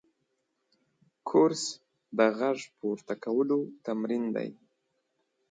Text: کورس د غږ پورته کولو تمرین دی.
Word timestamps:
کورس 1.29 1.63
د 2.17 2.19
غږ 2.37 2.59
پورته 2.77 3.13
کولو 3.23 3.59
تمرین 3.85 4.23
دی. 4.35 4.49